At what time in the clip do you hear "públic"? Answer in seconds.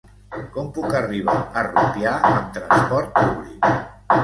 3.21-3.71